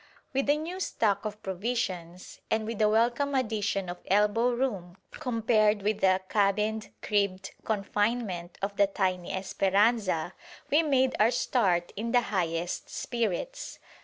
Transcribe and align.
With 0.33 0.49
a 0.49 0.57
new 0.57 0.79
stock 0.79 1.25
of 1.25 1.43
provisions, 1.43 2.39
and 2.49 2.65
with 2.65 2.81
a 2.81 2.89
welcome 2.89 3.35
addition 3.35 3.87
of 3.87 3.99
elbow 4.09 4.49
room 4.49 4.97
compared 5.11 5.83
with 5.83 6.01
the 6.01 6.21
"cabined, 6.27 6.89
cribbed 7.03 7.51
confinement" 7.65 8.57
of 8.63 8.77
the 8.77 8.87
tiny 8.87 9.31
"Esperanza," 9.31 10.33
we 10.71 10.81
made 10.81 11.13
our 11.19 11.29
start 11.29 11.93
in 11.95 12.13
the 12.13 12.21
highest 12.21 12.89
spirits. 12.89 13.77